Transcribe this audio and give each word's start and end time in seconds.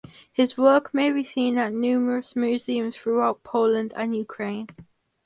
His 0.33 0.57
works 0.57 0.95
may 0.95 1.11
be 1.11 1.23
seen 1.23 1.59
at 1.59 1.73
numerous 1.73 2.35
museums 2.35 2.97
throughout 2.97 3.43
Poland 3.43 3.93
and 3.95 4.15
Ukraine. 4.15 4.65